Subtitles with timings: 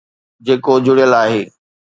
[0.45, 1.41] جيڪو جڙيل آهي.